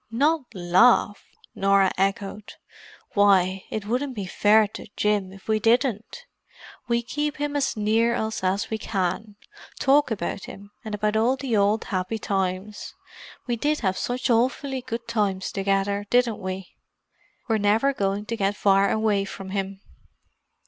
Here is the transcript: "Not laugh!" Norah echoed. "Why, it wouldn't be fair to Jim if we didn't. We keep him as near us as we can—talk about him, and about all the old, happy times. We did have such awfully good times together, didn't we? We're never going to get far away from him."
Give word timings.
"Not 0.09 0.45
laugh!" 0.55 1.27
Norah 1.53 1.91
echoed. 1.95 2.55
"Why, 3.13 3.65
it 3.69 3.85
wouldn't 3.85 4.15
be 4.15 4.25
fair 4.25 4.67
to 4.69 4.87
Jim 4.97 5.31
if 5.31 5.47
we 5.47 5.59
didn't. 5.59 6.25
We 6.87 7.03
keep 7.03 7.37
him 7.37 7.55
as 7.55 7.77
near 7.77 8.15
us 8.15 8.43
as 8.43 8.71
we 8.71 8.79
can—talk 8.79 10.09
about 10.09 10.45
him, 10.45 10.71
and 10.83 10.95
about 10.95 11.15
all 11.15 11.35
the 11.35 11.55
old, 11.55 11.83
happy 11.83 12.17
times. 12.17 12.95
We 13.45 13.55
did 13.55 13.81
have 13.81 13.95
such 13.95 14.31
awfully 14.31 14.81
good 14.81 15.07
times 15.07 15.51
together, 15.51 16.07
didn't 16.09 16.39
we? 16.39 16.69
We're 17.47 17.59
never 17.59 17.93
going 17.93 18.25
to 18.25 18.35
get 18.35 18.55
far 18.55 18.89
away 18.89 19.23
from 19.23 19.51
him." 19.51 19.81